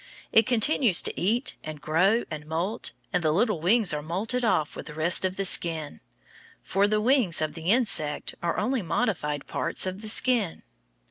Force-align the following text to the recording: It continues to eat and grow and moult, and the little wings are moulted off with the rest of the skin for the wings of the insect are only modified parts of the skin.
It 0.31 0.47
continues 0.47 1.03
to 1.03 1.13
eat 1.21 1.53
and 1.63 1.79
grow 1.79 2.23
and 2.31 2.47
moult, 2.47 2.93
and 3.13 3.21
the 3.23 3.31
little 3.31 3.61
wings 3.61 3.93
are 3.93 4.01
moulted 4.01 4.43
off 4.43 4.75
with 4.75 4.87
the 4.87 4.95
rest 4.95 5.23
of 5.25 5.35
the 5.35 5.45
skin 5.45 5.99
for 6.63 6.87
the 6.87 6.99
wings 6.99 7.39
of 7.39 7.53
the 7.53 7.69
insect 7.69 8.33
are 8.41 8.57
only 8.57 8.81
modified 8.81 9.45
parts 9.45 9.85
of 9.85 10.01
the 10.01 10.09
skin. 10.09 10.63